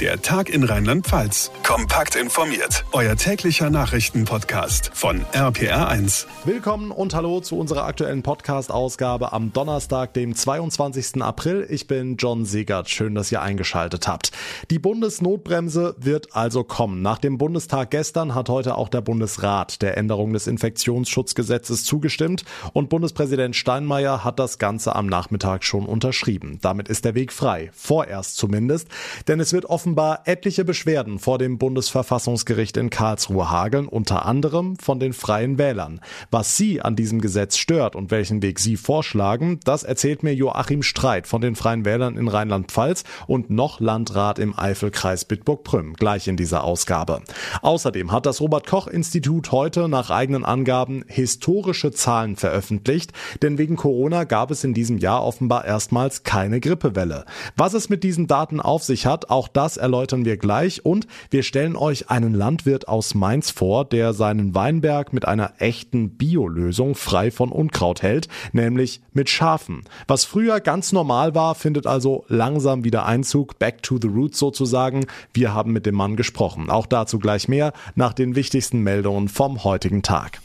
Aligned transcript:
Der 0.00 0.20
Tag 0.20 0.48
in 0.48 0.64
Rheinland-Pfalz. 0.64 1.52
Kompakt 1.62 2.16
informiert. 2.16 2.84
Euer 2.90 3.14
täglicher 3.14 3.70
Nachrichtenpodcast 3.70 4.90
von 4.92 5.24
RPR1. 5.32 6.26
Willkommen 6.44 6.90
und 6.90 7.14
hallo 7.14 7.38
zu 7.40 7.56
unserer 7.56 7.84
aktuellen 7.84 8.24
Podcast-Ausgabe 8.24 9.32
am 9.32 9.52
Donnerstag, 9.52 10.12
dem 10.12 10.34
22. 10.34 11.22
April. 11.22 11.64
Ich 11.70 11.86
bin 11.86 12.16
John 12.16 12.44
Segert. 12.44 12.90
Schön, 12.90 13.14
dass 13.14 13.30
ihr 13.30 13.40
eingeschaltet 13.40 14.08
habt. 14.08 14.32
Die 14.68 14.80
Bundesnotbremse 14.80 15.94
wird 15.96 16.34
also 16.34 16.64
kommen. 16.64 17.00
Nach 17.00 17.18
dem 17.18 17.38
Bundestag 17.38 17.92
gestern 17.92 18.34
hat 18.34 18.48
heute 18.48 18.76
auch 18.76 18.88
der 18.88 19.00
Bundesrat 19.00 19.80
der 19.80 19.96
Änderung 19.96 20.32
des 20.32 20.48
Infektionsschutzgesetzes 20.48 21.84
zugestimmt 21.84 22.44
und 22.72 22.88
Bundespräsident 22.88 23.54
Steinmeier 23.54 24.24
hat 24.24 24.40
das 24.40 24.58
Ganze 24.58 24.96
am 24.96 25.06
Nachmittag 25.06 25.62
schon 25.62 25.86
unterschrieben. 25.86 26.58
Damit 26.62 26.88
ist 26.88 27.04
der 27.04 27.14
Weg 27.14 27.32
frei. 27.32 27.70
Vorerst 27.72 28.36
zumindest. 28.36 28.88
Denn 29.28 29.38
es 29.38 29.52
wird 29.52 29.66
offen 29.66 29.83
offenbar 29.84 30.22
etliche 30.24 30.64
Beschwerden 30.64 31.18
vor 31.18 31.36
dem 31.36 31.58
Bundesverfassungsgericht 31.58 32.78
in 32.78 32.88
Karlsruhe 32.88 33.50
hageln, 33.50 33.86
unter 33.86 34.24
anderem 34.24 34.78
von 34.78 34.98
den 34.98 35.12
Freien 35.12 35.58
Wählern. 35.58 36.00
Was 36.30 36.56
Sie 36.56 36.80
an 36.80 36.96
diesem 36.96 37.20
Gesetz 37.20 37.58
stört 37.58 37.94
und 37.94 38.10
welchen 38.10 38.40
Weg 38.40 38.60
Sie 38.60 38.78
vorschlagen, 38.78 39.60
das 39.64 39.82
erzählt 39.82 40.22
mir 40.22 40.34
Joachim 40.34 40.82
Streit 40.82 41.26
von 41.26 41.42
den 41.42 41.54
Freien 41.54 41.84
Wählern 41.84 42.16
in 42.16 42.28
Rheinland-Pfalz 42.28 43.04
und 43.26 43.50
noch 43.50 43.78
Landrat 43.78 44.38
im 44.38 44.58
Eifelkreis 44.58 45.26
Bitburg-Prüm, 45.26 45.92
gleich 45.92 46.28
in 46.28 46.38
dieser 46.38 46.64
Ausgabe. 46.64 47.20
Außerdem 47.60 48.10
hat 48.10 48.24
das 48.24 48.40
Robert-Koch-Institut 48.40 49.52
heute 49.52 49.90
nach 49.90 50.08
eigenen 50.08 50.46
Angaben 50.46 51.04
historische 51.08 51.90
Zahlen 51.90 52.36
veröffentlicht, 52.36 53.12
denn 53.42 53.58
wegen 53.58 53.76
Corona 53.76 54.24
gab 54.24 54.50
es 54.50 54.64
in 54.64 54.72
diesem 54.72 54.96
Jahr 54.96 55.22
offenbar 55.22 55.66
erstmals 55.66 56.22
keine 56.22 56.60
Grippewelle. 56.60 57.26
Was 57.54 57.74
es 57.74 57.90
mit 57.90 58.02
diesen 58.02 58.26
Daten 58.26 58.62
auf 58.62 58.82
sich 58.82 59.04
hat, 59.04 59.28
auch 59.28 59.46
das 59.46 59.73
das 59.74 59.82
erläutern 59.82 60.24
wir 60.24 60.36
gleich 60.36 60.84
und 60.84 61.08
wir 61.30 61.42
stellen 61.42 61.74
euch 61.74 62.08
einen 62.08 62.32
Landwirt 62.32 62.86
aus 62.86 63.14
Mainz 63.14 63.50
vor, 63.50 63.84
der 63.84 64.12
seinen 64.12 64.54
Weinberg 64.54 65.12
mit 65.12 65.26
einer 65.26 65.54
echten 65.58 66.10
Biolösung 66.10 66.94
frei 66.94 67.32
von 67.32 67.50
Unkraut 67.50 68.00
hält, 68.02 68.28
nämlich 68.52 69.00
mit 69.12 69.28
Schafen. 69.28 69.82
Was 70.06 70.24
früher 70.24 70.60
ganz 70.60 70.92
normal 70.92 71.34
war, 71.34 71.56
findet 71.56 71.88
also 71.88 72.24
langsam 72.28 72.84
wieder 72.84 73.04
Einzug, 73.04 73.58
back 73.58 73.82
to 73.82 73.98
the 74.00 74.08
roots 74.08 74.38
sozusagen. 74.38 75.06
Wir 75.32 75.52
haben 75.54 75.72
mit 75.72 75.86
dem 75.86 75.96
Mann 75.96 76.14
gesprochen. 76.14 76.70
Auch 76.70 76.86
dazu 76.86 77.18
gleich 77.18 77.48
mehr 77.48 77.72
nach 77.96 78.12
den 78.12 78.36
wichtigsten 78.36 78.80
Meldungen 78.80 79.28
vom 79.28 79.64
heutigen 79.64 80.02
Tag. 80.02 80.40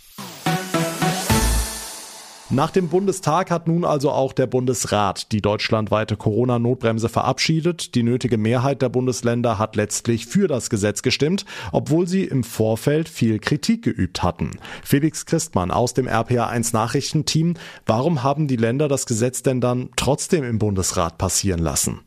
Nach 2.52 2.72
dem 2.72 2.88
Bundestag 2.88 3.52
hat 3.52 3.68
nun 3.68 3.86
also 3.86 4.10
auch 4.10 4.34
der 4.34 4.48
Bundesrat 4.48 5.32
die 5.32 5.42
deutschlandweite 5.42 6.18
Corona-Notbremse 6.18 7.08
verabschiedet. 7.08 7.94
Die 7.94 8.02
nötige 8.02 8.40
Mehrheit 8.40 8.82
der 8.82 8.90
Bundesländer 8.90 9.60
hat 9.60 9.76
letztlich 9.76 10.26
für 10.26 10.48
das 10.48 10.72
Gesetz 10.72 11.04
gestimmt, 11.04 11.46
obwohl 11.72 12.08
sie 12.08 12.24
im 12.24 12.44
Vorfeld 12.44 13.08
viel 13.08 13.38
Kritik 13.38 13.84
geübt 13.84 14.24
hatten. 14.24 14.58
Felix 14.84 15.28
Christmann 15.28 15.70
aus 15.70 15.94
dem 15.94 16.08
RPA1 16.08 16.74
Nachrichtenteam. 16.74 17.54
Warum 17.86 18.24
haben 18.24 18.48
die 18.48 18.56
Länder 18.56 18.88
das 18.88 19.06
Gesetz 19.06 19.44
denn 19.44 19.62
dann 19.62 19.90
trotzdem 19.96 20.44
im 20.44 20.58
Bundesrat 20.58 21.20
passieren 21.20 21.60
lassen? 21.60 22.02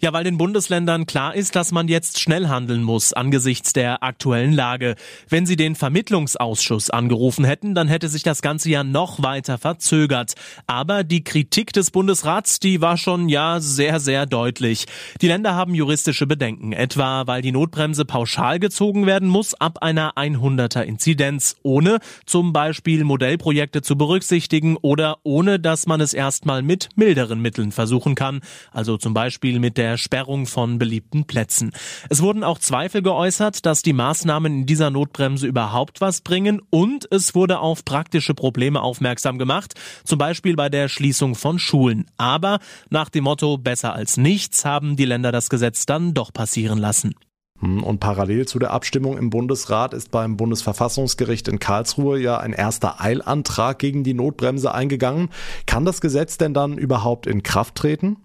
Ja, 0.00 0.12
weil 0.12 0.22
den 0.22 0.38
Bundesländern 0.38 1.06
klar 1.06 1.34
ist, 1.34 1.56
dass 1.56 1.72
man 1.72 1.88
jetzt 1.88 2.20
schnell 2.20 2.46
handeln 2.46 2.84
muss 2.84 3.12
angesichts 3.12 3.72
der 3.72 4.04
aktuellen 4.04 4.52
Lage. 4.52 4.94
Wenn 5.28 5.44
sie 5.44 5.56
den 5.56 5.74
Vermittlungsausschuss 5.74 6.90
angerufen 6.90 7.44
hätten, 7.44 7.74
dann 7.74 7.88
hätte 7.88 8.08
sich 8.08 8.22
das 8.22 8.40
Ganze 8.40 8.70
ja 8.70 8.84
noch 8.84 9.24
weiter 9.24 9.58
verzögert. 9.58 10.34
Aber 10.68 11.02
die 11.02 11.24
Kritik 11.24 11.72
des 11.72 11.90
Bundesrats, 11.90 12.60
die 12.60 12.80
war 12.80 12.96
schon 12.96 13.28
ja 13.28 13.58
sehr, 13.58 13.98
sehr 13.98 14.26
deutlich. 14.26 14.86
Die 15.20 15.26
Länder 15.26 15.56
haben 15.56 15.74
juristische 15.74 16.28
Bedenken, 16.28 16.72
etwa 16.72 17.26
weil 17.26 17.42
die 17.42 17.50
Notbremse 17.50 18.04
pauschal 18.04 18.60
gezogen 18.60 19.04
werden 19.04 19.28
muss 19.28 19.54
ab 19.54 19.82
einer 19.82 20.12
100er 20.12 20.82
Inzidenz, 20.82 21.56
ohne 21.64 21.98
zum 22.24 22.52
Beispiel 22.52 23.02
Modellprojekte 23.02 23.82
zu 23.82 23.98
berücksichtigen 23.98 24.76
oder 24.76 25.18
ohne, 25.24 25.58
dass 25.58 25.88
man 25.88 26.00
es 26.00 26.14
erstmal 26.14 26.62
mit 26.62 26.90
milderen 26.94 27.40
Mitteln 27.40 27.72
versuchen 27.72 28.14
kann, 28.14 28.42
also 28.70 28.96
zum 28.96 29.12
Beispiel 29.12 29.58
mit 29.58 29.76
der 29.76 29.87
der 29.88 29.96
Sperrung 29.96 30.46
von 30.46 30.78
beliebten 30.78 31.24
Plätzen. 31.24 31.72
Es 32.10 32.20
wurden 32.20 32.44
auch 32.44 32.58
Zweifel 32.58 33.00
geäußert, 33.00 33.64
dass 33.64 33.80
die 33.80 33.94
Maßnahmen 33.94 34.60
in 34.60 34.66
dieser 34.66 34.90
Notbremse 34.90 35.46
überhaupt 35.46 36.02
was 36.02 36.20
bringen 36.20 36.60
und 36.68 37.08
es 37.10 37.34
wurde 37.34 37.60
auf 37.60 37.86
praktische 37.86 38.34
Probleme 38.34 38.82
aufmerksam 38.82 39.38
gemacht, 39.38 39.74
zum 40.04 40.18
Beispiel 40.18 40.56
bei 40.56 40.68
der 40.68 40.88
Schließung 40.88 41.34
von 41.34 41.58
Schulen. 41.58 42.04
Aber 42.18 42.58
nach 42.90 43.08
dem 43.08 43.24
Motto 43.24 43.56
besser 43.56 43.94
als 43.94 44.18
nichts 44.18 44.66
haben 44.66 44.96
die 44.96 45.06
Länder 45.06 45.32
das 45.32 45.48
Gesetz 45.48 45.86
dann 45.86 46.12
doch 46.12 46.34
passieren 46.34 46.78
lassen. 46.78 47.14
Hm, 47.60 47.82
und 47.82 47.98
parallel 47.98 48.46
zu 48.46 48.58
der 48.58 48.72
Abstimmung 48.72 49.16
im 49.16 49.30
Bundesrat 49.30 49.94
ist 49.94 50.10
beim 50.10 50.36
Bundesverfassungsgericht 50.36 51.48
in 51.48 51.58
Karlsruhe 51.58 52.20
ja 52.20 52.38
ein 52.38 52.52
erster 52.52 53.00
Eilantrag 53.00 53.78
gegen 53.78 54.04
die 54.04 54.14
Notbremse 54.14 54.72
eingegangen. 54.72 55.30
Kann 55.66 55.84
das 55.84 56.00
Gesetz 56.00 56.38
denn 56.38 56.54
dann 56.54 56.76
überhaupt 56.76 57.26
in 57.26 57.42
Kraft 57.42 57.74
treten? 57.74 58.18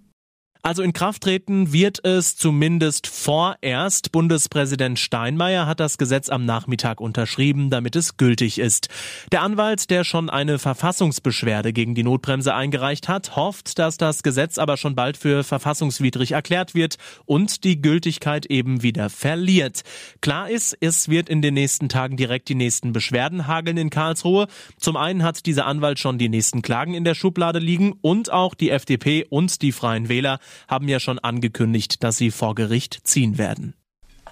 Also 0.66 0.82
in 0.82 0.94
Kraft 0.94 1.24
treten 1.24 1.74
wird 1.74 2.06
es 2.06 2.38
zumindest 2.38 3.08
vorerst. 3.08 4.14
Bundespräsident 4.14 4.98
Steinmeier 4.98 5.68
hat 5.68 5.82
das 5.82 5.98
Gesetz 5.98 6.30
am 6.30 6.46
Nachmittag 6.46 7.02
unterschrieben, 7.02 7.70
damit 7.70 7.98
es 7.98 8.16
gültig 8.16 8.60
ist. 8.60 8.88
Der 9.34 9.42
Anwalt, 9.42 9.90
der 9.90 10.06
schon 10.06 10.30
eine 10.30 10.60
Verfassungsbeschwerde 10.60 11.74
gegen 11.74 11.96
die 11.96 12.04
Notbremse 12.04 12.56
eingereicht 12.56 13.10
hat, 13.10 13.36
hofft, 13.36 13.78
dass 13.78 13.98
das 13.98 14.24
Gesetz 14.24 14.58
aber 14.58 14.78
schon 14.78 14.96
bald 14.96 15.18
für 15.18 15.44
verfassungswidrig 15.44 16.32
erklärt 16.32 16.74
wird 16.74 16.96
und 17.26 17.66
die 17.66 17.82
Gültigkeit 17.82 18.46
eben 18.46 18.84
wieder 18.84 19.10
verliert. 19.10 19.82
Klar 20.22 20.50
ist, 20.50 20.78
es 20.80 21.10
wird 21.10 21.28
in 21.28 21.42
den 21.42 21.56
nächsten 21.56 21.90
Tagen 21.90 22.16
direkt 22.16 22.48
die 22.48 22.56
nächsten 22.56 22.94
Beschwerden 22.94 23.48
hageln 23.48 23.76
in 23.76 23.90
Karlsruhe. 23.90 24.48
Zum 24.78 24.96
einen 24.96 25.24
hat 25.24 25.46
dieser 25.46 25.66
Anwalt 25.66 26.00
schon 26.00 26.18
die 26.18 26.30
nächsten 26.30 26.62
Klagen 26.62 26.94
in 26.94 27.04
der 27.04 27.16
Schublade 27.16 27.60
liegen 27.60 27.96
und 28.00 28.32
auch 28.32 28.54
die 28.54 28.70
FDP 28.70 29.26
und 29.30 29.62
die 29.62 29.74
Freien 29.74 30.08
Wähler 30.08 30.40
haben 30.68 30.88
ja 30.88 31.00
schon 31.00 31.20
angekündigt, 31.20 32.04
dass 32.04 32.18
sie 32.18 32.32
vor 32.32 32.56
Gericht 32.56 33.02
ziehen 33.04 33.38
werden. 33.38 33.74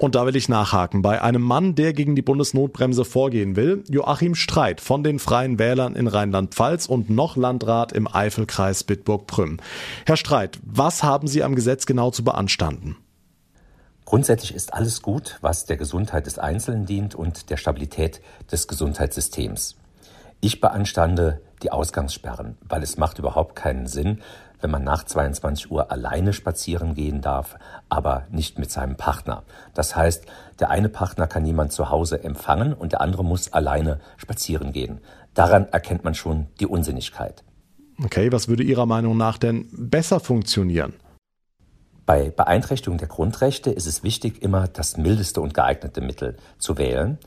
Und 0.02 0.16
da 0.16 0.26
will 0.26 0.36
ich 0.36 0.50
nachhaken. 0.50 1.04
Bei 1.04 1.22
einem 1.22 1.44
Mann, 1.44 1.76
der 1.76 1.94
gegen 1.94 2.16
die 2.16 2.24
Bundesnotbremse 2.24 3.06
vorgehen 3.06 3.56
will, 3.56 3.84
Joachim 3.88 4.34
Streit 4.34 4.82
von 4.82 5.04
den 5.04 5.20
Freien 5.20 5.60
Wählern 5.60 5.96
in 5.96 6.08
Rheinland-Pfalz 6.08 6.88
und 6.88 7.12
noch 7.12 7.36
Landrat 7.36 7.92
im 7.92 8.08
Eifelkreis 8.08 8.84
Bitburg-Prüm. 8.84 9.58
Herr 10.08 10.18
Streit, 10.18 10.58
was 10.64 11.04
haben 11.04 11.28
Sie 11.28 11.44
am 11.44 11.54
Gesetz 11.54 11.86
genau 11.86 12.10
zu 12.10 12.24
beanstanden? 12.24 12.98
Grundsätzlich 14.06 14.56
ist 14.56 14.74
alles 14.74 15.04
gut, 15.04 15.38
was 15.42 15.66
der 15.66 15.78
Gesundheit 15.78 16.26
des 16.26 16.40
Einzelnen 16.40 16.88
dient 16.88 17.14
und 17.14 17.52
der 17.52 17.58
Stabilität 17.58 18.22
des 18.52 18.68
Gesundheitssystems. 18.68 19.76
Ich 20.40 20.60
beanstande 20.60 21.42
die 21.62 21.72
Ausgangssperren, 21.72 22.58
weil 22.68 22.82
es 22.82 22.98
macht 22.98 23.20
überhaupt 23.20 23.56
keinen 23.56 23.86
Sinn, 23.86 24.22
wenn 24.62 24.72
man 24.72 24.84
nach 24.84 25.04
22 25.04 25.72
Uhr 25.72 25.92
alleine 25.92 26.34
spazieren 26.34 26.96
gehen 26.96 27.22
darf, 27.22 27.58
aber 27.90 28.26
nicht 28.30 28.60
mit 28.60 28.72
seinem 28.72 28.96
Partner. 28.96 29.44
Das 29.74 29.96
heißt, 29.96 30.26
der 30.60 30.70
eine 30.70 30.90
Partner 30.90 31.28
kann 31.28 31.46
jemand 31.46 31.72
zu 31.72 31.90
Hause 31.90 32.24
empfangen 32.24 32.74
und 32.74 32.94
der 32.94 33.02
andere 33.02 33.24
muss 33.24 33.54
alleine 33.54 34.00
spazieren 34.18 34.72
gehen. 34.72 35.00
Daran 35.34 35.68
erkennt 35.72 36.04
man 36.04 36.14
schon 36.14 36.48
die 36.60 36.68
Unsinnigkeit. 36.68 37.44
Okay, 38.04 38.32
was 38.32 38.48
würde 38.48 38.64
Ihrer 38.64 38.86
Meinung 38.86 39.18
nach 39.18 39.38
denn 39.38 39.68
besser 39.72 40.20
funktionieren? 40.20 40.94
Bei 42.06 42.30
Beeinträchtigung 42.30 42.98
der 42.98 43.08
Grundrechte 43.08 43.70
ist 43.70 43.86
es 43.86 44.04
wichtig, 44.04 44.42
immer 44.42 44.68
das 44.68 44.98
mildeste 44.98 45.40
und 45.40 45.54
geeignete 45.54 46.02
Mittel 46.02 46.36
zu 46.58 46.78
wählen. 46.78 47.20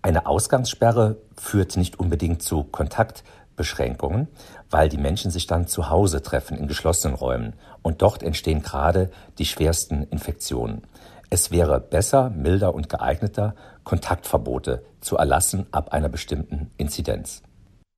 Eine 0.00 0.26
Ausgangssperre 0.26 1.18
führt 1.36 1.76
nicht 1.76 2.00
unbedingt 2.00 2.42
zu 2.42 2.64
Kontakt 2.64 3.22
Beschränkungen, 3.54 4.28
weil 4.72 4.88
die 4.88 4.98
Menschen 4.98 5.30
sich 5.30 5.46
dann 5.46 5.68
zu 5.68 5.90
Hause 5.90 6.22
treffen 6.22 6.56
in 6.56 6.66
geschlossenen 6.66 7.14
Räumen 7.14 7.52
und 7.82 8.02
dort 8.02 8.22
entstehen 8.22 8.62
gerade 8.62 9.10
die 9.38 9.44
schwersten 9.44 10.02
Infektionen. 10.04 10.82
Es 11.30 11.50
wäre 11.50 11.80
besser, 11.80 12.30
milder 12.30 12.74
und 12.74 12.88
geeigneter, 12.88 13.54
Kontaktverbote 13.84 14.82
zu 15.00 15.16
erlassen 15.16 15.66
ab 15.70 15.92
einer 15.92 16.08
bestimmten 16.08 16.70
Inzidenz. 16.76 17.42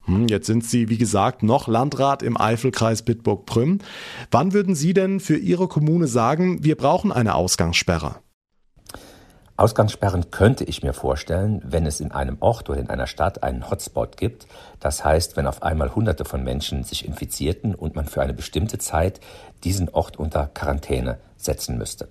Hm, 0.05 0.29
jetzt 0.29 0.47
sind 0.47 0.65
Sie, 0.65 0.89
wie 0.89 0.99
gesagt, 0.99 1.43
noch 1.43 1.67
Landrat 1.67 2.23
im 2.23 2.37
Eifelkreis 2.37 3.03
Bitburg-Prüm. 3.03 3.79
Wann 4.31 4.53
würden 4.53 4.75
Sie 4.75 4.93
denn 4.93 5.21
für 5.21 5.37
Ihre 5.37 5.69
Kommune 5.69 6.07
sagen, 6.07 6.63
wir 6.63 6.77
brauchen 6.77 7.11
eine 7.11 7.35
Ausgangssperre? 7.35 8.17
Ausgangssperren 9.57 10.33
könnte 10.33 10.65
ich 10.65 10.83
mir 10.83 10.93
vorstellen, 10.93 11.63
wenn 11.65 11.87
es 11.87 12.01
in 12.01 12.11
einem 12.11 12.39
Ort 12.41 12.69
oder 12.69 12.81
in 12.81 12.91
einer 12.91 13.07
Stadt 13.07 13.45
einen 13.45 13.71
Hotspot 13.71 14.17
gibt. 14.17 14.49
Das 14.81 15.05
heißt, 15.05 15.37
wenn 15.37 15.47
auf 15.47 15.63
einmal 15.63 15.95
Hunderte 15.95 16.25
von 16.25 16.43
Menschen 16.43 16.83
sich 16.83 17.07
infizierten 17.07 17.77
und 17.77 17.95
man 17.95 18.07
für 18.07 18.21
eine 18.21 18.35
bestimmte 18.35 18.79
Zeit 18.79 19.21
diesen 19.63 19.89
Ort 19.91 20.17
unter 20.17 20.47
Quarantäne 20.47 21.19
setzen 21.37 21.79
müsste. 21.79 22.09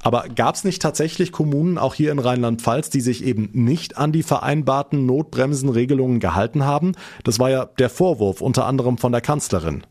Aber 0.00 0.28
gab 0.34 0.54
es 0.54 0.64
nicht 0.64 0.80
tatsächlich 0.80 1.30
Kommunen, 1.30 1.76
auch 1.76 1.92
hier 1.92 2.10
in 2.10 2.20
Rheinland-Pfalz, 2.20 2.88
die 2.88 3.00
sich 3.02 3.22
eben 3.22 3.50
nicht 3.52 3.98
an 3.98 4.12
die 4.12 4.22
vereinbarten 4.22 5.04
Notbremsenregelungen 5.04 6.20
gehalten 6.20 6.64
haben? 6.64 6.92
Das 7.24 7.38
war 7.38 7.50
ja 7.50 7.66
der 7.78 7.90
Vorwurf 7.90 8.40
unter 8.40 8.64
anderem 8.64 8.96
von 8.96 9.12
der 9.12 9.20
Kanzlerin. 9.20 9.82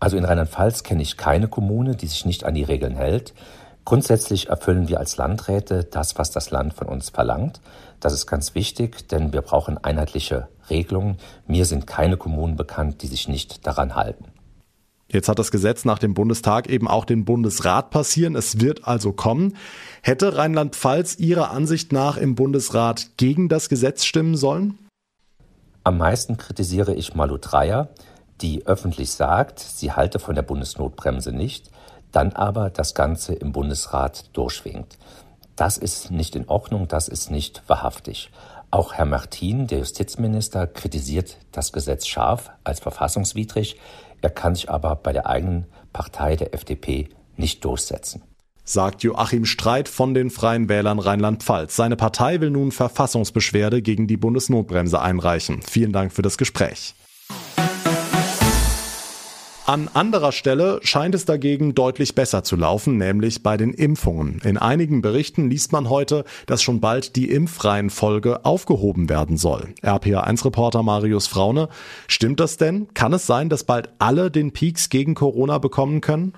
Also 0.00 0.16
in 0.16 0.24
Rheinland-Pfalz 0.24 0.84
kenne 0.84 1.02
ich 1.02 1.16
keine 1.16 1.48
Kommune, 1.48 1.96
die 1.96 2.06
sich 2.06 2.24
nicht 2.24 2.44
an 2.44 2.54
die 2.54 2.62
Regeln 2.62 2.94
hält. 2.94 3.34
Grundsätzlich 3.84 4.48
erfüllen 4.48 4.88
wir 4.88 4.98
als 4.98 5.16
Landräte 5.18 5.84
das, 5.84 6.16
was 6.16 6.30
das 6.30 6.50
Land 6.50 6.74
von 6.74 6.88
uns 6.88 7.10
verlangt. 7.10 7.60
Das 8.00 8.14
ist 8.14 8.26
ganz 8.26 8.54
wichtig, 8.54 9.08
denn 9.08 9.32
wir 9.32 9.42
brauchen 9.42 9.76
einheitliche 9.76 10.48
Regelungen. 10.70 11.18
Mir 11.46 11.66
sind 11.66 11.86
keine 11.86 12.16
Kommunen 12.16 12.56
bekannt, 12.56 13.02
die 13.02 13.06
sich 13.08 13.28
nicht 13.28 13.66
daran 13.66 13.94
halten. 13.94 14.24
Jetzt 15.08 15.28
hat 15.28 15.38
das 15.38 15.50
Gesetz 15.50 15.84
nach 15.84 15.98
dem 15.98 16.14
Bundestag 16.14 16.68
eben 16.68 16.88
auch 16.88 17.04
den 17.04 17.24
Bundesrat 17.24 17.90
passieren. 17.90 18.34
Es 18.34 18.60
wird 18.60 18.88
also 18.88 19.12
kommen. 19.12 19.56
Hätte 20.02 20.36
Rheinland-Pfalz 20.36 21.18
Ihrer 21.18 21.50
Ansicht 21.50 21.92
nach 21.92 22.16
im 22.16 22.34
Bundesrat 22.34 23.10
gegen 23.18 23.48
das 23.48 23.68
Gesetz 23.68 24.04
stimmen 24.04 24.36
sollen? 24.36 24.78
Am 25.84 25.98
meisten 25.98 26.38
kritisiere 26.38 26.94
ich 26.94 27.14
Malu 27.14 27.36
Dreyer, 27.36 27.90
die 28.40 28.66
öffentlich 28.66 29.12
sagt, 29.12 29.60
sie 29.60 29.92
halte 29.92 30.18
von 30.18 30.34
der 30.34 30.42
Bundesnotbremse 30.42 31.30
nicht, 31.30 31.70
dann 32.14 32.32
aber 32.32 32.70
das 32.70 32.94
Ganze 32.94 33.34
im 33.34 33.52
Bundesrat 33.52 34.36
durchwinkt. 34.36 34.98
Das 35.56 35.78
ist 35.78 36.10
nicht 36.10 36.36
in 36.36 36.48
Ordnung, 36.48 36.88
das 36.88 37.08
ist 37.08 37.30
nicht 37.30 37.62
wahrhaftig. 37.66 38.30
Auch 38.70 38.94
Herr 38.94 39.04
Martin, 39.04 39.66
der 39.66 39.78
Justizminister, 39.78 40.66
kritisiert 40.66 41.36
das 41.52 41.72
Gesetz 41.72 42.06
scharf 42.06 42.50
als 42.64 42.80
verfassungswidrig. 42.80 43.76
Er 44.20 44.30
kann 44.30 44.54
sich 44.54 44.68
aber 44.68 44.96
bei 44.96 45.12
der 45.12 45.26
eigenen 45.26 45.66
Partei 45.92 46.34
der 46.34 46.54
FDP 46.54 47.08
nicht 47.36 47.64
durchsetzen. 47.64 48.22
Sagt 48.64 49.02
Joachim 49.02 49.44
Streit 49.44 49.88
von 49.88 50.14
den 50.14 50.30
Freien 50.30 50.68
Wählern 50.68 50.98
Rheinland-Pfalz. 50.98 51.76
Seine 51.76 51.96
Partei 51.96 52.40
will 52.40 52.50
nun 52.50 52.72
Verfassungsbeschwerde 52.72 53.82
gegen 53.82 54.06
die 54.06 54.16
Bundesnotbremse 54.16 55.00
einreichen. 55.00 55.60
Vielen 55.62 55.92
Dank 55.92 56.12
für 56.12 56.22
das 56.22 56.38
Gespräch. 56.38 56.94
An 59.66 59.88
anderer 59.94 60.32
Stelle 60.32 60.78
scheint 60.82 61.14
es 61.14 61.24
dagegen 61.24 61.74
deutlich 61.74 62.14
besser 62.14 62.44
zu 62.44 62.54
laufen, 62.54 62.98
nämlich 62.98 63.42
bei 63.42 63.56
den 63.56 63.72
Impfungen. 63.72 64.42
In 64.44 64.58
einigen 64.58 65.00
Berichten 65.00 65.48
liest 65.48 65.72
man 65.72 65.88
heute, 65.88 66.24
dass 66.44 66.62
schon 66.62 66.80
bald 66.80 67.16
die 67.16 67.30
Impfreihenfolge 67.30 68.44
aufgehoben 68.44 69.08
werden 69.08 69.38
soll. 69.38 69.72
RPA1-Reporter 69.82 70.82
Marius 70.82 71.28
Fraune, 71.28 71.70
stimmt 72.08 72.40
das 72.40 72.58
denn? 72.58 72.88
Kann 72.92 73.14
es 73.14 73.26
sein, 73.26 73.48
dass 73.48 73.64
bald 73.64 73.88
alle 73.98 74.30
den 74.30 74.52
Peaks 74.52 74.90
gegen 74.90 75.14
Corona 75.14 75.56
bekommen 75.56 76.02
können? 76.02 76.34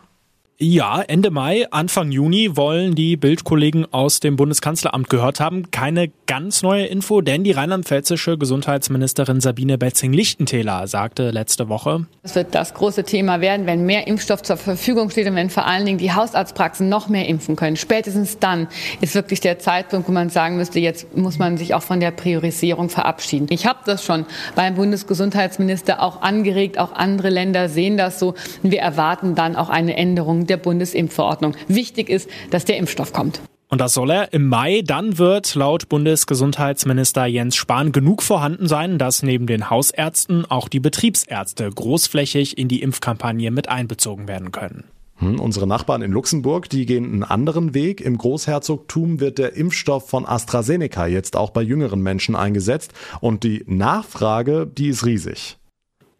Ja, 0.58 1.02
Ende 1.02 1.30
Mai, 1.30 1.66
Anfang 1.70 2.10
Juni 2.10 2.56
wollen 2.56 2.94
die 2.94 3.18
Bildkollegen 3.18 3.92
aus 3.92 4.20
dem 4.20 4.36
Bundeskanzleramt 4.36 5.10
gehört 5.10 5.38
haben. 5.38 5.70
Keine 5.70 6.10
ganz 6.26 6.62
neue 6.62 6.86
Info, 6.86 7.20
denn 7.20 7.44
die 7.44 7.52
rheinland-pfälzische 7.52 8.38
Gesundheitsministerin 8.38 9.42
Sabine 9.42 9.76
Betzing-Lichtentäler 9.76 10.86
sagte 10.86 11.30
letzte 11.30 11.68
Woche. 11.68 12.06
Es 12.22 12.34
wird 12.36 12.54
das 12.54 12.72
große 12.72 13.04
Thema 13.04 13.42
werden, 13.42 13.66
wenn 13.66 13.84
mehr 13.84 14.06
Impfstoff 14.06 14.42
zur 14.42 14.56
Verfügung 14.56 15.10
steht 15.10 15.26
und 15.26 15.34
wenn 15.34 15.50
vor 15.50 15.66
allen 15.66 15.84
Dingen 15.84 15.98
die 15.98 16.14
Hausarztpraxen 16.14 16.88
noch 16.88 17.10
mehr 17.10 17.28
impfen 17.28 17.54
können. 17.54 17.76
Spätestens 17.76 18.38
dann 18.38 18.66
ist 19.02 19.14
wirklich 19.14 19.40
der 19.40 19.58
Zeitpunkt, 19.58 20.08
wo 20.08 20.12
man 20.12 20.30
sagen 20.30 20.56
müsste, 20.56 20.80
jetzt 20.80 21.14
muss 21.14 21.38
man 21.38 21.58
sich 21.58 21.74
auch 21.74 21.82
von 21.82 22.00
der 22.00 22.12
Priorisierung 22.12 22.88
verabschieden. 22.88 23.48
Ich 23.50 23.66
habe 23.66 23.80
das 23.84 24.02
schon 24.02 24.24
beim 24.54 24.76
Bundesgesundheitsminister 24.76 26.02
auch 26.02 26.22
angeregt, 26.22 26.78
auch 26.78 26.92
andere 26.92 27.28
Länder 27.28 27.68
sehen 27.68 27.98
das 27.98 28.18
so. 28.18 28.34
Wir 28.62 28.80
erwarten 28.80 29.34
dann 29.34 29.54
auch 29.54 29.68
eine 29.68 29.98
Änderung 29.98 30.45
der 30.46 30.56
Bundesimpfverordnung. 30.56 31.54
Wichtig 31.68 32.08
ist, 32.08 32.28
dass 32.50 32.64
der 32.64 32.76
Impfstoff 32.76 33.12
kommt. 33.12 33.40
Und 33.68 33.80
das 33.80 33.94
soll 33.94 34.10
er 34.10 34.32
im 34.32 34.48
Mai. 34.48 34.82
Dann 34.84 35.18
wird 35.18 35.54
laut 35.56 35.88
Bundesgesundheitsminister 35.88 37.26
Jens 37.26 37.56
Spahn 37.56 37.90
genug 37.90 38.22
vorhanden 38.22 38.68
sein, 38.68 38.98
dass 38.98 39.22
neben 39.22 39.46
den 39.46 39.70
Hausärzten 39.70 40.48
auch 40.48 40.68
die 40.68 40.78
Betriebsärzte 40.78 41.68
großflächig 41.68 42.58
in 42.58 42.68
die 42.68 42.80
Impfkampagne 42.82 43.50
mit 43.50 43.68
einbezogen 43.68 44.28
werden 44.28 44.52
können. 44.52 44.84
Hm, 45.18 45.40
unsere 45.40 45.66
Nachbarn 45.66 46.02
in 46.02 46.12
Luxemburg, 46.12 46.68
die 46.68 46.86
gehen 46.86 47.06
einen 47.06 47.24
anderen 47.24 47.74
Weg. 47.74 48.00
Im 48.00 48.18
Großherzogtum 48.18 49.18
wird 49.18 49.38
der 49.38 49.54
Impfstoff 49.54 50.08
von 50.08 50.26
AstraZeneca 50.26 51.06
jetzt 51.06 51.36
auch 51.36 51.50
bei 51.50 51.62
jüngeren 51.62 52.00
Menschen 52.00 52.36
eingesetzt 52.36 52.92
und 53.20 53.42
die 53.42 53.64
Nachfrage, 53.66 54.66
die 54.66 54.88
ist 54.88 55.06
riesig. 55.06 55.56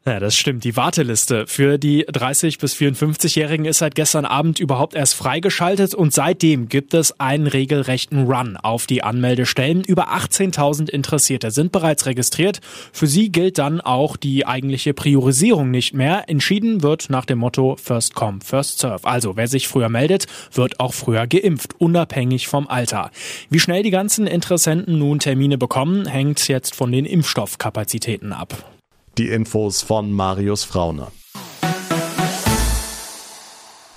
Ja, 0.09 0.21
das 0.21 0.37
stimmt. 0.37 0.63
Die 0.63 0.77
Warteliste 0.77 1.49
für 1.49 1.79
die 1.79 2.07
30 2.09 2.59
bis 2.59 2.77
54-Jährigen 2.77 3.65
ist 3.65 3.79
seit 3.79 3.97
gestern 3.97 4.25
Abend 4.25 4.61
überhaupt 4.61 4.95
erst 4.95 5.15
freigeschaltet 5.15 5.95
und 5.95 6.13
seitdem 6.13 6.69
gibt 6.69 6.95
es 6.95 7.19
einen 7.19 7.49
regelrechten 7.49 8.23
Run 8.23 8.57
auf 8.57 8.87
die 8.87 9.03
Anmeldestellen. 9.03 9.83
Über 9.83 10.13
18.000 10.13 10.89
Interessierte 10.91 11.51
sind 11.51 11.73
bereits 11.73 12.07
registriert. 12.07 12.61
Für 12.93 13.09
sie 13.09 13.33
gilt 13.33 13.59
dann 13.59 13.81
auch 13.81 14.17
die 14.17 14.47
eigentliche 14.47 14.95
Priorisierung 14.95 15.73
nicht 15.73 15.93
mehr. 15.93 16.29
Entschieden 16.29 16.85
wird 16.85 17.11
nach 17.11 17.25
dem 17.25 17.39
Motto 17.39 17.75
First 17.75 18.15
Come, 18.15 18.39
First 18.45 18.79
Serve. 18.79 19.09
Also 19.09 19.37
wer 19.37 19.49
sich 19.49 19.67
früher 19.67 19.89
meldet, 19.89 20.27
wird 20.53 20.79
auch 20.79 20.95
früher 20.95 21.27
geimpft, 21.27 21.81
unabhängig 21.81 22.47
vom 22.47 22.69
Alter. 22.69 23.11
Wie 23.51 23.59
schnell 23.59 23.83
die 23.83 23.91
ganzen 23.91 24.29
Interessenten 24.29 25.01
nun 25.01 25.19
Termine 25.19 25.59
bekommen, 25.59 26.07
hängt 26.07 26.47
jetzt 26.47 26.77
von 26.77 26.93
den 26.93 27.07
Impfstoffkapazitäten 27.07 28.33
ab. 28.33 28.76
Die 29.19 29.29
Infos 29.29 29.81
von 29.81 30.13
Marius 30.13 30.65
Fraune. 30.65 31.07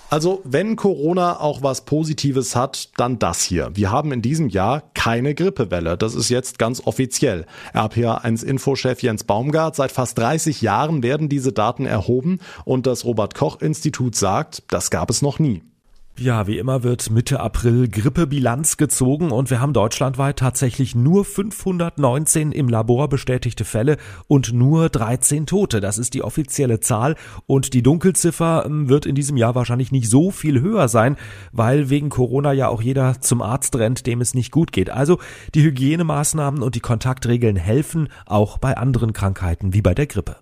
Also, 0.09 0.41
wenn 0.45 0.77
Corona 0.77 1.41
auch 1.41 1.61
was 1.61 1.81
Positives 1.81 2.55
hat, 2.55 2.89
dann 2.95 3.19
das 3.19 3.43
hier. 3.43 3.71
Wir 3.73 3.91
haben 3.91 4.13
in 4.13 4.21
diesem 4.21 4.47
Jahr 4.47 4.81
keine 4.93 5.35
Grippewelle. 5.35 5.97
Das 5.97 6.15
ist 6.15 6.29
jetzt 6.29 6.57
ganz 6.57 6.87
offiziell. 6.87 7.45
RPA1-Infochef 7.73 9.03
Jens 9.03 9.25
Baumgart, 9.25 9.75
seit 9.75 9.91
fast 9.91 10.17
30 10.17 10.61
Jahren 10.61 11.03
werden 11.03 11.27
diese 11.27 11.51
Daten 11.51 11.85
erhoben 11.85 12.39
und 12.63 12.87
das 12.87 13.03
Robert-Koch-Institut 13.03 14.15
sagt, 14.15 14.63
das 14.69 14.89
gab 14.89 15.09
es 15.09 15.21
noch 15.21 15.37
nie. 15.37 15.63
Ja, 16.19 16.47
wie 16.47 16.57
immer 16.57 16.83
wird 16.83 17.11
Mitte 17.11 17.39
April 17.39 17.87
Grippebilanz 17.87 18.75
gezogen 18.75 19.31
und 19.31 19.49
wir 19.49 19.61
haben 19.61 19.71
deutschlandweit 19.71 20.37
tatsächlich 20.37 20.93
nur 20.93 21.23
519 21.23 22.51
im 22.51 22.67
Labor 22.67 23.07
bestätigte 23.07 23.63
Fälle 23.63 23.95
und 24.27 24.51
nur 24.51 24.89
13 24.89 25.45
Tote. 25.45 25.79
Das 25.79 25.97
ist 25.97 26.13
die 26.13 26.21
offizielle 26.21 26.81
Zahl 26.81 27.15
und 27.45 27.73
die 27.73 27.83
Dunkelziffer 27.83 28.65
ähm, 28.65 28.89
wird 28.89 29.05
in 29.05 29.15
diesem 29.15 29.37
Jahr 29.37 29.55
wahrscheinlich 29.55 29.93
nicht 29.93 30.09
so 30.09 30.29
viel 30.29 30.59
höher 30.59 30.89
sein, 30.89 31.15
weil 31.53 31.89
wegen 31.89 32.09
Corona 32.09 32.51
ja 32.51 32.67
auch 32.67 32.81
jeder 32.81 33.21
zum 33.21 33.41
Arzt 33.41 33.77
rennt, 33.77 34.05
dem 34.05 34.19
es 34.19 34.33
nicht 34.33 34.51
gut 34.51 34.73
geht. 34.73 34.89
Also 34.89 35.19
die 35.55 35.63
Hygienemaßnahmen 35.63 36.61
und 36.61 36.75
die 36.75 36.81
Kontaktregeln 36.81 37.55
helfen 37.55 38.09
auch 38.25 38.57
bei 38.57 38.75
anderen 38.75 39.13
Krankheiten 39.13 39.73
wie 39.73 39.81
bei 39.81 39.93
der 39.93 40.07
Grippe. 40.07 40.35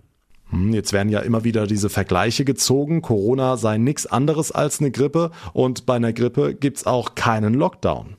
Hm, 0.50 0.72
jetzt 0.72 0.92
werden 0.92 1.10
ja 1.10 1.20
immer 1.20 1.44
wieder 1.44 1.66
diese 1.66 1.90
Vergleiche 1.90 2.44
gezogen. 2.44 3.02
Corona 3.02 3.56
sei 3.56 3.78
nichts 3.78 4.06
anderes 4.06 4.52
als 4.52 4.80
eine 4.80 4.90
Grippe 4.90 5.30
und 5.52 5.86
bei 5.86 5.96
einer 5.96 6.12
Grippe 6.12 6.54
gibt's 6.54 6.86
auch 6.86 7.14
keinen 7.14 7.54
Lockdown. 7.54 8.16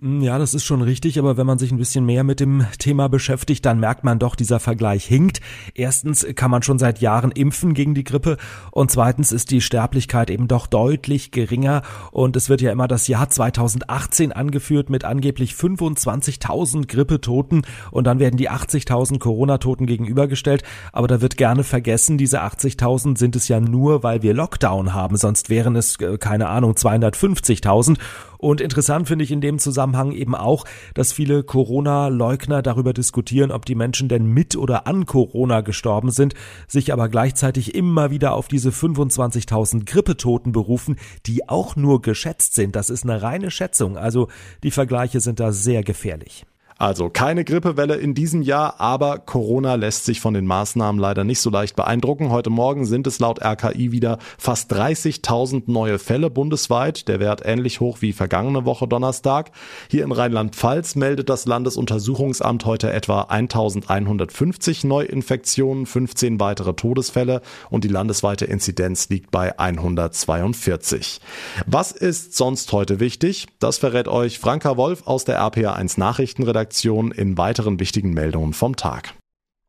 Hm, 0.00 0.20
ja, 0.20 0.38
das 0.38 0.54
ist 0.54 0.64
schon 0.64 0.80
richtig, 0.80 1.18
aber 1.18 1.36
wenn 1.36 1.46
man 1.46 1.58
sich 1.58 1.72
ein 1.72 1.76
bisschen 1.76 2.06
mehr 2.06 2.22
mit 2.22 2.38
dem 2.38 2.64
Thema 2.78 3.08
beschäftigt, 3.08 3.66
dann 3.66 3.80
merkt 3.80 4.04
man 4.04 4.20
doch, 4.20 4.36
dieser 4.36 4.60
Vergleich 4.60 5.04
hinkt. 5.04 5.40
Erstens 5.74 6.24
kann 6.36 6.52
man 6.52 6.62
schon 6.62 6.78
seit 6.78 7.00
Jahren 7.00 7.32
impfen 7.32 7.74
gegen 7.74 7.94
die 7.94 8.04
Grippe 8.04 8.36
und 8.70 8.92
zweitens 8.92 9.32
ist 9.32 9.50
die 9.50 9.60
Sterblichkeit 9.60 10.30
eben 10.30 10.46
doch 10.46 10.68
deutlich 10.68 11.32
geringer. 11.32 11.82
Und 12.12 12.36
es 12.36 12.48
wird 12.48 12.60
ja 12.60 12.70
immer 12.70 12.86
das 12.86 13.08
Jahr 13.08 13.28
2018 13.28 14.30
angeführt 14.30 14.88
mit 14.88 15.02
angeblich 15.02 15.54
25.000 15.54 16.86
Grippetoten 16.86 17.62
und 17.90 18.06
dann 18.06 18.20
werden 18.20 18.36
die 18.36 18.50
80.000 18.50 19.18
Corona-Toten 19.18 19.86
gegenübergestellt, 19.86 20.62
aber 20.92 21.08
da 21.08 21.20
wird 21.20 21.36
gerne 21.36 21.64
vergessen, 21.64 22.18
diese 22.18 22.40
80.000 22.44 23.18
sind 23.18 23.34
es 23.34 23.48
ja 23.48 23.58
nur, 23.58 24.04
weil 24.04 24.22
wir 24.22 24.32
Lockdown 24.32 24.94
haben, 24.94 25.16
sonst 25.16 25.50
wären 25.50 25.74
es, 25.74 25.96
äh, 25.96 26.18
keine 26.18 26.48
Ahnung, 26.48 26.74
250.000 26.74 27.98
und 28.38 28.60
interessant 28.60 29.08
finde 29.08 29.24
ich 29.24 29.32
in 29.32 29.40
dem 29.40 29.58
Zusammenhang 29.58 30.12
eben 30.12 30.34
auch, 30.34 30.64
dass 30.94 31.12
viele 31.12 31.42
Corona-Leugner 31.42 32.62
darüber 32.62 32.92
diskutieren, 32.92 33.50
ob 33.50 33.64
die 33.66 33.74
Menschen 33.74 34.08
denn 34.08 34.26
mit 34.26 34.56
oder 34.56 34.86
an 34.86 35.06
Corona 35.06 35.60
gestorben 35.60 36.10
sind, 36.10 36.34
sich 36.68 36.92
aber 36.92 37.08
gleichzeitig 37.08 37.74
immer 37.74 38.10
wieder 38.10 38.34
auf 38.34 38.48
diese 38.48 38.70
25.000 38.70 39.84
Grippetoten 39.84 40.52
berufen, 40.52 40.96
die 41.26 41.48
auch 41.48 41.74
nur 41.76 42.00
geschätzt 42.00 42.54
sind. 42.54 42.76
Das 42.76 42.90
ist 42.90 43.04
eine 43.04 43.22
reine 43.22 43.50
Schätzung. 43.50 43.98
Also 43.98 44.28
die 44.62 44.70
Vergleiche 44.70 45.20
sind 45.20 45.40
da 45.40 45.52
sehr 45.52 45.82
gefährlich. 45.82 46.46
Also 46.78 47.10
keine 47.10 47.44
Grippewelle 47.44 47.96
in 47.96 48.14
diesem 48.14 48.40
Jahr, 48.40 48.80
aber 48.80 49.18
Corona 49.18 49.74
lässt 49.74 50.04
sich 50.04 50.20
von 50.20 50.32
den 50.32 50.46
Maßnahmen 50.46 51.00
leider 51.00 51.24
nicht 51.24 51.40
so 51.40 51.50
leicht 51.50 51.74
beeindrucken. 51.74 52.30
Heute 52.30 52.50
Morgen 52.50 52.86
sind 52.86 53.08
es 53.08 53.18
laut 53.18 53.42
RKI 53.42 53.90
wieder 53.90 54.18
fast 54.38 54.72
30.000 54.72 55.64
neue 55.66 55.98
Fälle 55.98 56.30
bundesweit, 56.30 57.08
der 57.08 57.18
Wert 57.18 57.42
ähnlich 57.44 57.80
hoch 57.80 57.98
wie 58.00 58.12
vergangene 58.12 58.64
Woche 58.64 58.86
Donnerstag. 58.86 59.50
Hier 59.90 60.04
in 60.04 60.12
Rheinland-Pfalz 60.12 60.94
meldet 60.94 61.28
das 61.28 61.46
Landesuntersuchungsamt 61.46 62.64
heute 62.64 62.92
etwa 62.92 63.22
1150 63.22 64.84
Neuinfektionen, 64.84 65.84
15 65.84 66.38
weitere 66.38 66.74
Todesfälle 66.74 67.42
und 67.70 67.82
die 67.82 67.88
landesweite 67.88 68.44
Inzidenz 68.44 69.08
liegt 69.08 69.32
bei 69.32 69.58
142. 69.58 71.20
Was 71.66 71.90
ist 71.90 72.36
sonst 72.36 72.70
heute 72.70 73.00
wichtig? 73.00 73.48
Das 73.58 73.78
verrät 73.78 74.06
euch 74.06 74.38
Franka 74.38 74.76
Wolf 74.76 75.08
aus 75.08 75.24
der 75.24 75.40
RPA1 75.40 75.98
Nachrichtenredaktion 75.98 76.67
Redaktion 76.68 77.12
in 77.12 77.38
weiteren 77.38 77.80
wichtigen 77.80 78.12
Meldungen 78.12 78.52
vom 78.52 78.76
Tag. 78.76 79.14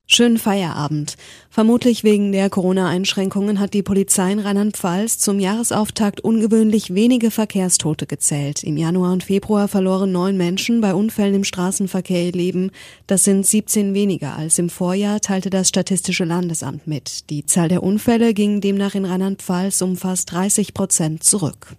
Schönen 0.06 0.38
Feierabend. 0.38 1.15
Vermutlich 1.50 2.03
wegen 2.03 2.34
der 2.34 2.50
Corona-Einschränkungen 2.50 3.60
hat 3.60 3.74
die 3.74 3.84
Polizei 3.84 4.34
in 4.34 4.39
Rheinland-Pfalz 4.39 5.18
zum 5.20 5.39
Jahresauftakt 5.39 6.20
ungewöhnlich 6.20 6.94
wenige 6.94 7.32
Verkehrstote 7.32 8.06
gezählt. 8.06 8.63
Im 8.63 8.75
Januar 8.75 9.13
und 9.13 9.24
Februar 9.24 9.70
verloren 9.70 10.12
neun 10.12 10.36
Menschen 10.36 10.82
bei 10.82 10.94
Unfällen 10.94 11.36
im 11.36 11.44
Straßenverkehr 11.46 12.25
ihr 12.25 12.32
Leben. 12.34 12.72
Das 13.08 13.24
sind 13.24 13.46
17 13.46 13.94
weniger 13.94 14.36
als 14.36 14.60
im 14.60 14.70
Vorjahr, 14.70 15.22
teilte 15.22 15.50
das 15.50 15.70
Statistische 15.70 16.25
Landesamt 16.25 16.86
mit. 16.86 17.29
Die 17.29 17.46
Zahl 17.46 17.70
der 17.70 17.82
Unfälle 17.82 18.34
ging 18.34 18.60
demnach 18.60 18.96
in 18.96 19.06
Rheinland-Pfalz 19.06 19.82
um 19.84 19.96
fast 19.96 20.34
30 20.34 20.74
Prozent 20.74 21.24
zurück. 21.24 21.77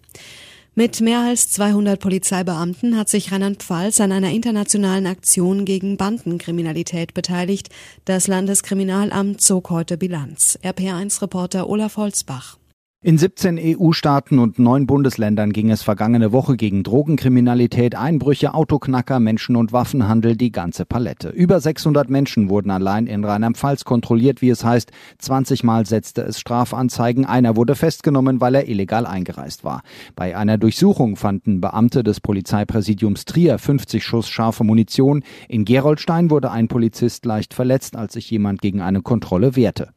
Mit 0.80 1.02
mehr 1.02 1.20
als 1.20 1.50
200 1.50 2.00
Polizeibeamten 2.00 2.96
hat 2.96 3.10
sich 3.10 3.32
Rheinland-Pfalz 3.32 4.00
an 4.00 4.12
einer 4.12 4.30
internationalen 4.30 5.06
Aktion 5.06 5.66
gegen 5.66 5.98
Bandenkriminalität 5.98 7.12
beteiligt. 7.12 7.68
Das 8.06 8.28
Landeskriminalamt 8.28 9.42
zog 9.42 9.68
heute 9.68 9.98
Bilanz. 9.98 10.58
RPA1-Reporter 10.64 11.68
Olaf 11.68 11.98
Holzbach. 11.98 12.59
In 13.02 13.16
17 13.16 13.58
EU-Staaten 13.58 14.38
und 14.38 14.58
neun 14.58 14.86
Bundesländern 14.86 15.54
ging 15.54 15.70
es 15.70 15.82
vergangene 15.82 16.32
Woche 16.32 16.58
gegen 16.58 16.82
Drogenkriminalität, 16.82 17.94
Einbrüche, 17.94 18.52
Autoknacker, 18.52 19.20
Menschen- 19.20 19.56
und 19.56 19.72
Waffenhandel 19.72 20.36
die 20.36 20.52
ganze 20.52 20.84
Palette. 20.84 21.30
Über 21.30 21.60
600 21.60 22.10
Menschen 22.10 22.50
wurden 22.50 22.70
allein 22.70 23.06
in 23.06 23.24
Rheinland-Pfalz 23.24 23.86
kontrolliert, 23.86 24.42
wie 24.42 24.50
es 24.50 24.66
heißt. 24.66 24.90
20 25.16 25.64
Mal 25.64 25.86
setzte 25.86 26.20
es 26.20 26.38
Strafanzeigen. 26.38 27.24
Einer 27.24 27.56
wurde 27.56 27.74
festgenommen, 27.74 28.42
weil 28.42 28.54
er 28.54 28.68
illegal 28.68 29.06
eingereist 29.06 29.64
war. 29.64 29.80
Bei 30.14 30.36
einer 30.36 30.58
Durchsuchung 30.58 31.16
fanden 31.16 31.62
Beamte 31.62 32.02
des 32.02 32.20
Polizeipräsidiums 32.20 33.24
Trier 33.24 33.56
50 33.56 34.04
Schuss 34.04 34.28
scharfe 34.28 34.62
Munition. 34.62 35.24
In 35.48 35.64
Geroldstein 35.64 36.30
wurde 36.30 36.50
ein 36.50 36.68
Polizist 36.68 37.24
leicht 37.24 37.54
verletzt, 37.54 37.96
als 37.96 38.12
sich 38.12 38.30
jemand 38.30 38.60
gegen 38.60 38.82
eine 38.82 39.00
Kontrolle 39.00 39.56
wehrte. 39.56 39.94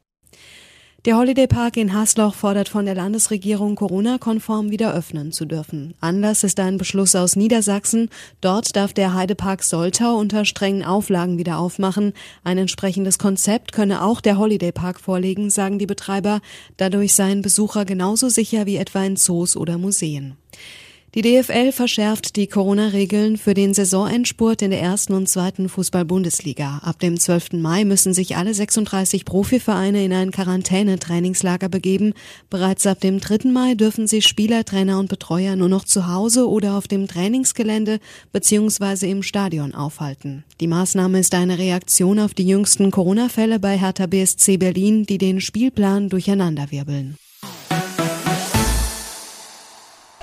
Der 1.05 1.17
Holiday 1.17 1.47
Park 1.47 1.75
in 1.75 1.93
Hasloch 1.93 2.33
fordert 2.33 2.69
von 2.69 2.85
der 2.85 2.95
Landesregierung, 2.95 3.75
Corona-konform 3.75 4.71
wieder 4.71 4.93
öffnen 4.93 5.33
zu 5.33 5.43
dürfen. 5.43 5.95
Anlass 5.99 6.45
ist 6.45 6.61
ein 6.61 6.77
Beschluss 6.77 7.13
aus 7.13 7.35
Niedersachsen. 7.35 8.09
Dort 8.39 8.77
darf 8.77 8.93
der 8.93 9.13
Heidepark 9.13 9.63
Soltau 9.63 10.15
unter 10.15 10.45
strengen 10.45 10.81
Auflagen 10.85 11.37
wieder 11.37 11.57
aufmachen. 11.57 12.13
Ein 12.45 12.57
entsprechendes 12.57 13.19
Konzept 13.19 13.73
könne 13.73 14.01
auch 14.01 14.21
der 14.21 14.37
Holiday 14.37 14.71
Park 14.71 15.01
vorlegen, 15.01 15.49
sagen 15.49 15.77
die 15.77 15.87
Betreiber. 15.87 16.39
Dadurch 16.77 17.15
seien 17.15 17.41
Besucher 17.41 17.83
genauso 17.83 18.29
sicher 18.29 18.65
wie 18.65 18.77
etwa 18.77 19.03
in 19.03 19.17
Zoos 19.17 19.57
oder 19.57 19.77
Museen. 19.77 20.37
Die 21.15 21.21
DFL 21.21 21.71
verschärft 21.71 22.37
die 22.37 22.47
Corona-Regeln 22.47 23.37
für 23.37 23.53
den 23.53 23.75
Saisonendspurt 23.75 24.63
in 24.63 24.71
der 24.71 24.81
ersten 24.81 25.13
und 25.13 25.29
zweiten 25.29 25.69
Fußball-Bundesliga. 25.69 26.79
Ab 26.79 26.97
dem 26.97 27.19
12. 27.19 27.53
Mai 27.53 27.85
müssen 27.85 28.15
sich 28.15 28.35
alle 28.35 28.51
36 28.51 29.23
Profivereine 29.23 30.03
in 30.03 30.11
ein 30.11 30.31
Quarantäne-Trainingslager 30.31 31.69
begeben. 31.69 32.13
Bereits 32.49 32.87
ab 32.87 32.99
dem 32.99 33.19
3. 33.19 33.51
Mai 33.51 33.75
dürfen 33.75 34.07
sich 34.07 34.25
Spieler, 34.25 34.65
Trainer 34.65 34.97
und 34.97 35.07
Betreuer 35.07 35.55
nur 35.55 35.69
noch 35.69 35.85
zu 35.85 36.07
Hause 36.07 36.49
oder 36.49 36.75
auf 36.75 36.87
dem 36.87 37.07
Trainingsgelände 37.07 37.99
bzw. 38.31 39.11
im 39.11 39.21
Stadion 39.21 39.75
aufhalten. 39.75 40.43
Die 40.61 40.67
Maßnahme 40.67 41.19
ist 41.19 41.35
eine 41.35 41.59
Reaktion 41.59 42.19
auf 42.19 42.33
die 42.33 42.47
jüngsten 42.47 42.89
Corona-Fälle 42.89 43.59
bei 43.59 43.77
Hertha 43.77 44.07
BSC 44.07 44.57
Berlin, 44.57 45.05
die 45.05 45.19
den 45.19 45.41
Spielplan 45.41 46.09
durcheinanderwirbeln. 46.09 47.17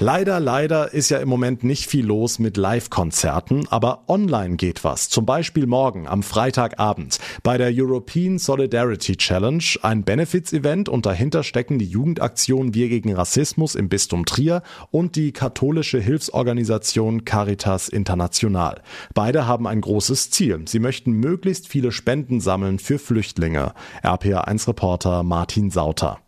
Leider, 0.03 0.41
leider 0.41 0.95
ist 0.95 1.11
ja 1.11 1.19
im 1.19 1.29
Moment 1.29 1.63
nicht 1.63 1.85
viel 1.85 2.07
los 2.07 2.39
mit 2.39 2.57
Live-Konzerten, 2.57 3.69
aber 3.69 4.05
online 4.09 4.57
geht 4.57 4.83
was. 4.83 5.11
Zum 5.11 5.27
Beispiel 5.27 5.67
morgen 5.67 6.09
am 6.09 6.23
Freitagabend 6.23 7.19
bei 7.43 7.59
der 7.59 7.71
European 7.71 8.39
Solidarity 8.39 9.19
Challenge, 9.19 9.63
ein 9.83 10.03
Benefits-Event 10.03 10.89
und 10.89 11.05
dahinter 11.05 11.43
stecken 11.43 11.79
die 11.79 11.85
Jugendaktion 11.85 12.73
Wir 12.73 12.89
gegen 12.89 13.13
Rassismus 13.13 13.75
im 13.75 13.91
Bistum 13.91 14.25
Trier 14.25 14.63
und 14.91 15.17
die 15.17 15.33
katholische 15.33 16.01
Hilfsorganisation 16.01 17.27
Caritas 17.27 17.91
International. 17.91 18.81
Beide 19.13 19.47
haben 19.47 19.67
ein 19.67 19.83
großes 19.83 20.31
Ziel. 20.31 20.63
Sie 20.65 20.79
möchten 20.79 21.13
möglichst 21.13 21.69
viele 21.69 21.93
Spenden 21.93 22.41
sammeln 22.41 22.79
für 22.79 22.99
Flüchtlinge. 22.99 23.75
RPA1-Reporter 24.03 25.25
Martin 25.25 25.71
Sauter. 25.71 26.21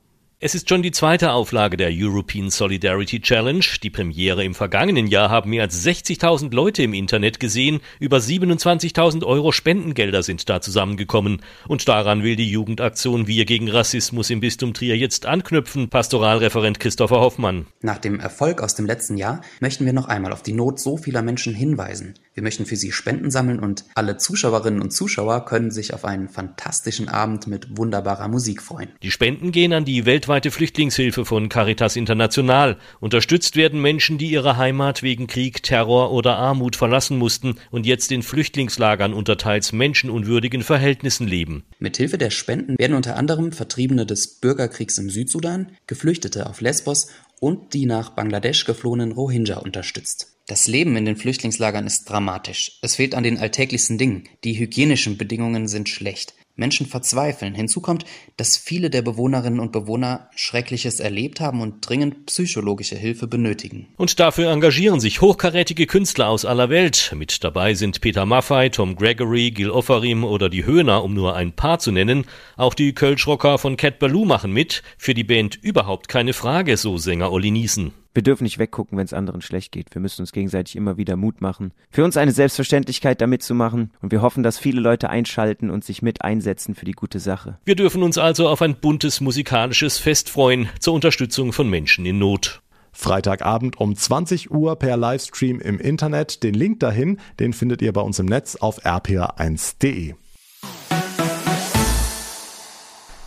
Es 0.45 0.57
ist 0.57 0.69
schon 0.69 0.83
die 0.83 0.91
zweite 0.91 1.35
Auflage 1.35 1.77
der 1.77 1.91
European 1.93 2.51
Solidarity 2.51 3.21
Challenge. 3.21 3.65
Die 3.81 3.91
Premiere 3.91 4.43
im 4.43 4.57
vergangenen 4.57 5.07
Jahr 5.07 5.31
haben 5.31 5.51
mehr 5.51 5.63
als 5.63 5.87
60.000 5.87 6.53
Leute 6.53 6.83
im 6.83 6.95
Internet 6.95 7.39
gesehen. 7.39 7.81
Über 8.01 8.17
27.000 8.17 9.25
Euro 9.25 9.53
Spendengelder 9.53 10.25
sind 10.25 10.49
da 10.49 10.61
zusammengekommen. 10.61 11.43
Und 11.69 11.87
daran 11.87 12.25
will 12.25 12.35
die 12.35 12.51
Jugendaktion 12.51 13.29
Wir 13.29 13.45
gegen 13.45 13.71
Rassismus 13.71 14.31
im 14.31 14.41
Bistum 14.41 14.75
Trier 14.75 14.99
jetzt 14.99 15.27
anknüpfen. 15.27 15.91
Pastoralreferent 15.91 16.81
Christopher 16.81 17.21
Hoffmann. 17.21 17.67
Nach 17.81 17.99
dem 17.99 18.19
Erfolg 18.19 18.63
aus 18.63 18.75
dem 18.75 18.87
letzten 18.87 19.19
Jahr 19.19 19.43
möchten 19.61 19.87
wir 19.87 19.93
noch 19.93 20.09
einmal 20.09 20.33
auf 20.33 20.43
die 20.43 20.55
Not 20.55 20.81
so 20.81 20.97
vieler 20.97 21.23
Menschen 21.23 21.55
hinweisen. 21.55 22.15
Wir 22.35 22.43
möchten 22.43 22.65
für 22.65 22.77
sie 22.77 22.93
Spenden 22.93 23.31
sammeln 23.31 23.59
und 23.59 23.85
alle 23.95 24.17
Zuschauerinnen 24.17 24.81
und 24.81 24.91
Zuschauer 24.91 25.45
können 25.45 25.71
sich 25.71 25.93
auf 25.93 26.05
einen 26.05 26.29
fantastischen 26.29 27.09
Abend 27.09 27.47
mit 27.47 27.77
wunderbarer 27.77 28.29
Musik 28.29 28.62
freuen. 28.62 28.89
Die 29.03 29.11
Spenden 29.11 29.53
gehen 29.53 29.75
an 29.75 29.85
die 29.85 30.07
weltweite 30.07 30.51
Flüchtlingshilfe 30.51 31.27
von 31.27 31.51
Caritas 31.51 31.97
International. 31.97 32.79
Unterstützt 33.01 33.57
werden 33.57 33.83
Menschen, 33.83 34.17
die 34.17 34.31
ihre 34.31 34.57
Heimat 34.57 35.03
wegen 35.03 35.27
Krieg, 35.27 35.62
Terror 35.62 36.12
oder 36.12 36.37
Armut 36.39 36.77
verlassen 36.77 37.19
mussten 37.19 37.57
und 37.71 37.85
jetzt 37.85 38.11
in 38.11 38.23
Flüchtlingslagern 38.23 39.12
unter 39.12 39.37
teils 39.37 39.73
menschenunwürdigen 39.73 40.62
Verhältnissen 40.62 41.27
leben. 41.27 41.65
Mithilfe 41.81 42.17
der 42.17 42.31
Spenden 42.31 42.79
werden 42.79 42.97
unter 42.97 43.17
anderem 43.17 43.53
Vertriebene 43.53 44.07
des 44.07 44.41
Bürgerkriegs 44.41 44.97
im 44.97 45.11
Südsudan, 45.11 45.73
Geflüchtete 45.87 46.49
auf 46.49 46.62
Lesbos 46.62 47.09
und 47.41 47.75
die 47.75 47.87
nach 47.87 48.11
Bangladesch 48.11 48.65
geflohenen 48.65 49.12
Rohingya 49.12 49.59
unterstützt. 49.59 50.32
Das 50.47 50.67
Leben 50.67 50.97
in 50.97 51.05
den 51.05 51.17
Flüchtlingslagern 51.17 51.87
ist 51.87 52.05
dramatisch. 52.05 52.79
Es 52.83 52.97
fehlt 52.97 53.15
an 53.15 53.23
den 53.23 53.39
alltäglichsten 53.39 53.97
Dingen. 53.97 54.25
Die 54.43 54.59
hygienischen 54.59 55.17
Bedingungen 55.17 55.69
sind 55.69 55.89
schlecht. 55.89 56.35
Menschen 56.55 56.87
verzweifeln. 56.87 57.55
Hinzu 57.55 57.81
kommt, 57.81 58.05
dass 58.37 58.57
viele 58.57 58.91
der 58.91 59.03
Bewohnerinnen 59.03 59.61
und 59.61 59.73
Bewohner 59.73 60.29
Schreckliches 60.37 61.01
erlebt 61.01 61.41
haben 61.41 61.61
und 61.61 61.89
dringend 61.89 62.27
psychologische 62.27 62.97
Hilfe 62.97 63.27
benötigen. 63.27 63.89
Und 63.97 64.21
dafür 64.21 64.51
engagieren 64.51 65.01
sich 65.01 65.21
hochkarätige 65.21 65.87
Künstler 65.87 66.29
aus 66.29 66.45
aller 66.45 66.69
Welt. 66.69 67.15
Mit 67.17 67.43
dabei 67.43 67.75
sind 67.75 68.01
Peter 68.01 68.27
Maffei, 68.27 68.69
Tom 68.69 68.97
Gregory, 68.97 69.51
Gil 69.53 69.71
Offarim 69.71 70.25
oder 70.25 70.51
die 70.51 70.67
Höhner, 70.67 71.05
um 71.05 71.15
nur 71.15 71.37
ein 71.37 71.53
paar 71.53 71.79
zu 71.79 71.91
nennen. 71.91 72.27
Auch 72.57 72.75
die 72.75 72.93
Kölschrocker 72.93 73.57
von 73.59 73.77
Cat 73.77 73.99
Ballou 73.99 74.25
machen 74.25 74.53
mit. 74.53 74.83
Für 74.99 75.15
die 75.15 75.25
Band 75.25 75.59
überhaupt 75.63 76.09
keine 76.09 76.35
Frage, 76.35 76.77
so 76.77 76.99
Sänger 76.99 77.33
Olli 77.33 77.51
Niesen. 77.51 77.93
Wir 78.14 78.23
dürfen 78.23 78.45
nicht 78.45 78.59
weggucken, 78.59 78.99
wenn 78.99 79.07
es 79.07 79.14
anderen 79.14 79.40
schlecht 79.40 79.73
geht. 79.73 79.95
Wir 79.95 80.00
müssen 80.00 80.21
uns 80.21 80.33
gegenseitig 80.33 80.76
immer 80.76 80.99
wieder 80.99 81.16
Mut 81.16 81.40
machen. 81.40 81.73
Für 81.90 82.04
uns 82.04 82.16
eine 82.16 82.33
Selbstverständlichkeit, 82.33 83.21
da 83.21 83.26
mitzumachen. 83.26 83.90
Und 84.02 84.12
wir 84.12 84.21
hoffen, 84.21 84.42
dass 84.42 84.59
viele 84.59 84.81
Leute 84.81 85.09
einschalten 85.09 85.71
und 85.71 85.85
sich 85.85 86.02
mit 86.02 86.23
einsetzen 86.23 86.75
für 86.75 86.85
die 86.85 86.92
gute 86.92 87.21
Sache. 87.21 87.59
Wir 87.64 87.76
dürfen 87.76 88.02
uns 88.02 88.19
also 88.19 88.49
auf 88.49 88.61
ein 88.61 88.75
buntes 88.75 89.21
musikalisches 89.21 89.99
Fest 89.99 90.28
freuen 90.28 90.69
zur 90.78 90.95
Unterstützung 90.95 91.52
von 91.52 91.71
Menschen 91.71 92.04
in 92.04 92.19
Not. 92.19 92.61
Freitagabend 92.92 93.81
um 93.81 93.97
20 93.97 94.50
Uhr 94.50 94.76
per 94.76 94.99
Livestream 94.99 95.61
im 95.61 95.78
Internet. 95.78 96.42
Den 96.42 96.54
Link 96.54 96.81
dahin, 96.81 97.19
den 97.40 97.54
findet 97.54 97.81
ihr 97.81 97.92
bei 97.92 98.02
uns 98.02 98.19
im 98.19 98.26
Netz 98.26 98.57
auf 98.57 98.85
rpa1.de. 98.85 100.14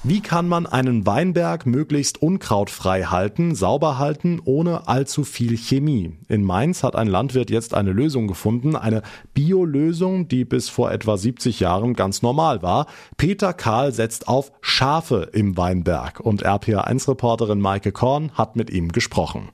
Wie 0.07 0.21
kann 0.21 0.47
man 0.47 0.67
einen 0.67 1.07
Weinberg 1.07 1.65
möglichst 1.65 2.21
unkrautfrei 2.21 3.05
halten, 3.05 3.55
sauber 3.55 3.97
halten, 3.97 4.39
ohne 4.45 4.87
allzu 4.87 5.23
viel 5.23 5.57
Chemie? 5.57 6.15
In 6.27 6.43
Mainz 6.43 6.83
hat 6.83 6.95
ein 6.95 7.07
Landwirt 7.07 7.49
jetzt 7.49 7.73
eine 7.73 7.91
Lösung 7.91 8.27
gefunden, 8.27 8.75
eine 8.75 9.01
Bio-Lösung, 9.33 10.27
die 10.27 10.45
bis 10.45 10.69
vor 10.69 10.91
etwa 10.91 11.17
70 11.17 11.59
Jahren 11.59 11.95
ganz 11.95 12.21
normal 12.21 12.61
war. 12.61 12.85
Peter 13.17 13.51
Karl 13.51 13.93
setzt 13.93 14.27
auf 14.27 14.51
Schafe 14.61 15.31
im 15.33 15.57
Weinberg 15.57 16.19
und 16.19 16.45
RPA1-Reporterin 16.45 17.59
Maike 17.59 17.91
Korn 17.91 18.29
hat 18.35 18.55
mit 18.55 18.69
ihm 18.69 18.91
gesprochen. 18.91 19.49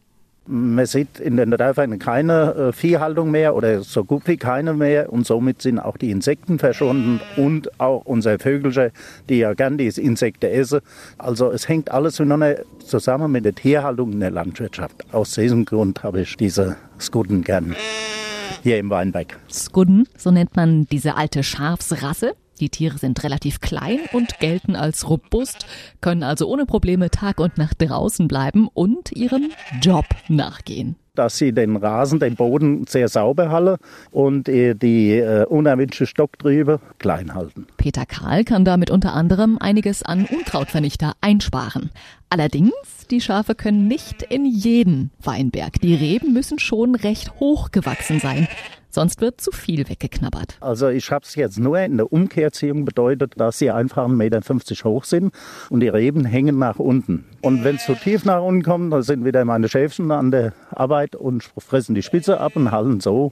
Man 0.48 0.88
sieht 0.88 1.20
in 1.20 1.38
den 1.38 1.52
Dörfern 1.52 2.00
keine 2.00 2.54
äh, 2.56 2.72
Viehhaltung 2.74 3.30
mehr 3.30 3.56
oder 3.56 3.82
so 3.84 4.04
gut 4.04 4.24
wie 4.26 4.38
keine 4.38 4.74
mehr 4.74 5.14
und 5.14 5.28
somit 5.28 5.62
sind 5.62 5.78
auch 5.78 5.98
die 5.98 6.10
Insekten 6.10 6.58
verschwunden 6.58 7.22
und 7.38 7.80
auch 7.80 8.06
unsere 8.06 8.40
Vögel, 8.40 8.92
die 9.30 9.38
ja 9.38 9.54
gern 9.54 9.78
diese 9.78 10.02
Insekten 10.02 10.48
essen. 10.48 10.82
Also 11.20 11.52
es 11.52 11.70
hängt 11.70 11.92
alles 11.92 12.20
zusammen 12.86 13.32
mit 13.32 13.46
der 13.46 13.54
Tierhaltung 13.54 14.14
in 14.14 14.20
der 14.20 14.32
Landwirtschaft. 14.32 15.06
Aus 15.14 15.36
diesem 15.36 15.64
Grund 15.64 16.02
habe 16.04 16.22
ich 16.22 16.36
diese 16.38 16.76
Skudden 17.00 17.44
gern 17.44 17.76
hier 18.64 18.80
im 18.80 18.90
Weinberg. 18.90 19.38
Skudden, 19.52 20.08
so 20.18 20.32
nennt 20.32 20.56
man 20.56 20.86
diese 20.86 21.16
alte 21.16 21.44
Schafsrasse. 21.44 22.34
Die 22.62 22.70
Tiere 22.70 23.00
sind 23.00 23.24
relativ 23.24 23.60
klein 23.60 24.00
und 24.14 24.40
gelten 24.40 24.76
als 24.76 25.10
robust, 25.10 25.66
können 26.00 26.22
also 26.22 26.48
ohne 26.48 26.68
Probleme 26.68 27.10
Tag 27.10 27.40
und 27.40 27.58
Nacht 27.58 27.82
draußen 27.82 28.28
bleiben 28.28 28.70
und 28.74 29.12
ihrem 29.12 29.50
Job 29.82 30.06
nachgehen 30.30 30.96
dass 31.14 31.38
sie 31.38 31.52
den 31.52 31.76
Rasen, 31.76 32.20
den 32.20 32.36
Boden 32.36 32.86
sehr 32.88 33.10
sauber 33.10 33.52
halten 33.52 33.84
und 34.12 34.48
die 34.48 35.12
äh, 35.12 35.46
unerwünschte 35.46 36.06
Stocktriebe 36.06 36.80
klein 37.00 37.34
halten. 37.34 37.68
Peter 37.78 38.06
Karl 38.06 38.46
kann 38.46 38.64
damit 38.64 38.90
unter 38.90 39.14
anderem 39.14 39.58
einiges 39.60 40.04
an 40.04 40.26
Unkrautvernichter 40.26 41.14
einsparen. 41.20 41.92
Allerdings, 42.30 42.72
die 43.10 43.20
Schafe 43.20 43.56
können 43.56 43.88
nicht 43.88 44.24
in 44.24 44.46
jeden 44.46 45.12
Weinberg. 45.22 45.82
Die 45.82 45.96
Reben 45.96 46.32
müssen 46.32 46.60
schon 46.60 46.96
recht 46.96 47.40
hoch 47.40 47.72
gewachsen 47.72 48.20
sein. 48.20 48.48
Sonst 48.92 49.22
wird 49.22 49.40
zu 49.40 49.52
viel 49.52 49.88
weggeknabbert. 49.88 50.58
Also 50.60 50.90
ich 50.90 51.12
habe 51.12 51.26
es 51.26 51.36
jetzt 51.36 51.60
nur 51.60 51.80
in 51.80 51.98
der 51.98 52.12
Umkehrziehung 52.12 52.84
bedeutet, 52.84 53.34
dass 53.38 53.58
sie 53.58 53.72
einfach 53.72 54.08
1,50 54.08 54.10
Meter 54.10 54.90
hoch 54.90 55.06
sind 55.06 55.34
und 55.70 55.80
die 55.80 55.88
Reben 55.88 56.26
hängen 56.26 56.60
nach 56.60 56.78
unten. 56.78 57.26
Und 57.42 57.64
wenn 57.64 57.78
es 57.78 57.86
zu 57.86 57.96
tief 57.96 58.26
nach 58.26 58.42
unten 58.42 58.64
kommt, 58.64 58.92
dann 58.92 59.02
sind 59.02 59.24
wieder 59.24 59.46
meine 59.46 59.70
Schäfchen 59.70 60.12
an 60.12 60.32
der 60.32 60.54
Arbeit 60.70 61.16
und 61.16 61.44
fressen 61.58 61.96
die 61.96 62.04
Spitze 62.04 62.40
ab 62.40 62.56
und 62.56 62.72
halten 62.72 63.00
so 63.00 63.32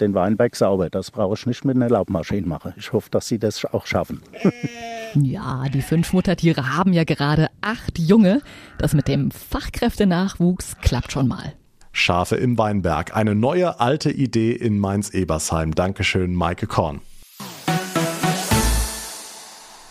den 0.00 0.14
Weinberg 0.14 0.56
sauber. 0.56 0.90
Das 0.90 1.10
brauche 1.10 1.34
ich 1.34 1.46
nicht 1.46 1.64
mit 1.64 1.76
einer 1.76 1.88
Laubmaschine 1.88 2.46
machen. 2.46 2.72
Ich 2.76 2.92
hoffe, 2.92 3.10
dass 3.10 3.26
sie 3.28 3.38
das 3.38 3.64
auch 3.64 3.86
schaffen. 3.86 4.22
ja, 5.14 5.64
die 5.68 5.82
fünf 5.82 6.12
Muttertiere 6.12 6.76
haben 6.76 6.92
ja 6.92 7.04
gerade 7.04 7.48
acht 7.60 7.98
Junge. 7.98 8.42
Das 8.78 8.94
mit 8.94 9.08
dem 9.08 9.30
Fachkräftenachwuchs 9.30 10.76
klappt 10.80 11.12
schon 11.12 11.28
mal. 11.28 11.52
Schafe 11.92 12.36
im 12.36 12.58
Weinberg. 12.58 13.16
Eine 13.16 13.34
neue 13.34 13.80
alte 13.80 14.10
Idee 14.10 14.52
in 14.52 14.78
Mainz-Ebersheim. 14.78 15.74
Dankeschön, 15.74 16.34
Maike 16.34 16.66
Korn. 16.66 17.00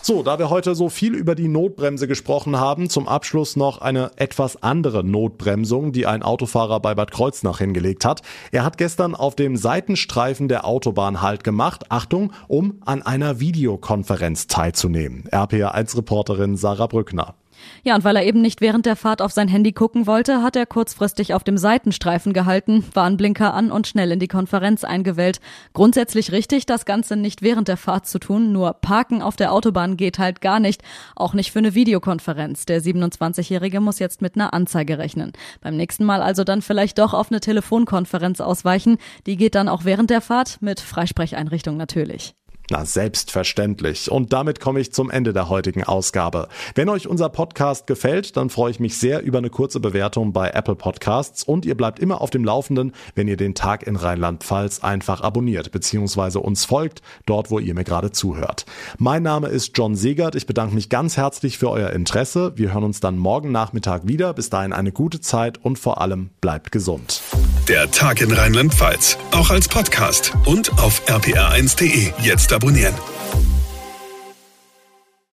So, 0.02 0.22
da 0.22 0.38
wir 0.38 0.48
heute 0.48 0.74
so 0.74 0.88
viel 0.88 1.14
über 1.14 1.34
die 1.34 1.46
Notbremse 1.46 2.08
gesprochen 2.08 2.58
haben, 2.58 2.88
zum 2.88 3.06
Abschluss 3.06 3.54
noch 3.54 3.82
eine 3.82 4.12
etwas 4.16 4.62
andere 4.62 5.04
Notbremsung, 5.04 5.92
die 5.92 6.06
ein 6.06 6.22
Autofahrer 6.22 6.80
bei 6.80 6.94
Bad 6.94 7.10
Kreuznach 7.10 7.58
hingelegt 7.58 8.06
hat. 8.06 8.22
Er 8.50 8.64
hat 8.64 8.78
gestern 8.78 9.14
auf 9.14 9.36
dem 9.36 9.56
Seitenstreifen 9.56 10.48
der 10.48 10.64
Autobahn 10.64 11.20
Halt 11.20 11.44
gemacht, 11.44 11.84
Achtung, 11.90 12.32
um 12.48 12.80
an 12.86 13.02
einer 13.02 13.40
Videokonferenz 13.40 14.46
teilzunehmen. 14.46 15.28
RPA1-Reporterin 15.30 16.56
Sarah 16.56 16.86
Brückner. 16.86 17.34
Ja, 17.82 17.94
und 17.94 18.04
weil 18.04 18.16
er 18.16 18.24
eben 18.24 18.40
nicht 18.40 18.60
während 18.60 18.86
der 18.86 18.96
Fahrt 18.96 19.22
auf 19.22 19.32
sein 19.32 19.48
Handy 19.48 19.72
gucken 19.72 20.06
wollte, 20.06 20.42
hat 20.42 20.56
er 20.56 20.66
kurzfristig 20.66 21.34
auf 21.34 21.44
dem 21.44 21.58
Seitenstreifen 21.58 22.32
gehalten, 22.32 22.84
Warnblinker 22.94 23.54
an 23.54 23.70
und 23.70 23.86
schnell 23.86 24.12
in 24.12 24.18
die 24.18 24.28
Konferenz 24.28 24.84
eingewählt. 24.84 25.40
Grundsätzlich 25.72 26.32
richtig, 26.32 26.66
das 26.66 26.84
Ganze 26.84 27.16
nicht 27.16 27.42
während 27.42 27.68
der 27.68 27.76
Fahrt 27.76 28.06
zu 28.06 28.18
tun, 28.18 28.52
nur 28.52 28.74
Parken 28.74 29.22
auf 29.22 29.36
der 29.36 29.52
Autobahn 29.52 29.96
geht 29.96 30.18
halt 30.18 30.40
gar 30.40 30.60
nicht, 30.60 30.82
auch 31.16 31.34
nicht 31.34 31.52
für 31.52 31.58
eine 31.58 31.74
Videokonferenz. 31.74 32.66
Der 32.66 32.82
27-Jährige 32.82 33.80
muss 33.80 33.98
jetzt 33.98 34.22
mit 34.22 34.36
einer 34.36 34.52
Anzeige 34.52 34.98
rechnen. 34.98 35.32
Beim 35.60 35.76
nächsten 35.76 36.04
Mal 36.04 36.22
also 36.22 36.44
dann 36.44 36.62
vielleicht 36.62 36.98
doch 36.98 37.14
auf 37.14 37.30
eine 37.30 37.40
Telefonkonferenz 37.40 38.40
ausweichen. 38.40 38.98
Die 39.26 39.36
geht 39.36 39.54
dann 39.54 39.68
auch 39.68 39.84
während 39.84 40.10
der 40.10 40.20
Fahrt 40.20 40.58
mit 40.60 40.80
Freisprecheinrichtung 40.80 41.76
natürlich. 41.76 42.34
Na, 42.72 42.84
selbstverständlich. 42.84 44.12
Und 44.12 44.32
damit 44.32 44.60
komme 44.60 44.78
ich 44.78 44.92
zum 44.92 45.10
Ende 45.10 45.32
der 45.32 45.48
heutigen 45.48 45.82
Ausgabe. 45.82 46.46
Wenn 46.76 46.88
euch 46.88 47.08
unser 47.08 47.28
Podcast 47.28 47.88
gefällt, 47.88 48.36
dann 48.36 48.48
freue 48.48 48.70
ich 48.70 48.78
mich 48.78 48.96
sehr 48.96 49.22
über 49.22 49.38
eine 49.38 49.50
kurze 49.50 49.80
Bewertung 49.80 50.32
bei 50.32 50.50
Apple 50.50 50.76
Podcasts 50.76 51.42
und 51.42 51.66
ihr 51.66 51.76
bleibt 51.76 51.98
immer 51.98 52.20
auf 52.20 52.30
dem 52.30 52.44
Laufenden, 52.44 52.92
wenn 53.16 53.26
ihr 53.26 53.36
den 53.36 53.56
Tag 53.56 53.88
in 53.88 53.96
Rheinland-Pfalz 53.96 54.84
einfach 54.84 55.20
abonniert 55.20 55.72
bzw. 55.72 56.38
uns 56.38 56.64
folgt, 56.64 57.02
dort 57.26 57.50
wo 57.50 57.58
ihr 57.58 57.74
mir 57.74 57.82
gerade 57.82 58.12
zuhört. 58.12 58.66
Mein 58.98 59.24
Name 59.24 59.48
ist 59.48 59.76
John 59.76 59.96
Segert. 59.96 60.36
Ich 60.36 60.46
bedanke 60.46 60.76
mich 60.76 60.88
ganz 60.88 61.16
herzlich 61.16 61.58
für 61.58 61.70
euer 61.70 61.90
Interesse. 61.90 62.52
Wir 62.54 62.72
hören 62.72 62.84
uns 62.84 63.00
dann 63.00 63.18
morgen 63.18 63.50
Nachmittag 63.50 64.06
wieder. 64.06 64.32
Bis 64.32 64.48
dahin 64.48 64.72
eine 64.72 64.92
gute 64.92 65.20
Zeit 65.20 65.58
und 65.58 65.76
vor 65.76 66.00
allem 66.00 66.30
bleibt 66.40 66.70
gesund. 66.70 67.20
Der 67.66 67.90
Tag 67.90 68.20
in 68.20 68.32
Rheinland-Pfalz, 68.32 69.18
auch 69.32 69.50
als 69.50 69.68
Podcast 69.68 70.32
und 70.44 70.70
auf 70.78 71.02
rpr1.de. 71.08 72.12
Jetzt 72.20 72.52
abonnieren. 72.60 73.09